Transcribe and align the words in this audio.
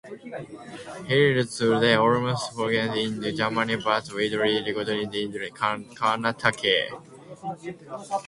He 1.07 1.21
is 1.41 1.55
today 1.57 1.93
almost 1.93 2.53
forgotten 2.53 3.21
in 3.25 3.37
Germany, 3.37 3.75
but 3.75 4.03
widely 4.15 4.35
recognised 4.35 5.15
in 5.15 5.53
Karnataka. 5.99 6.79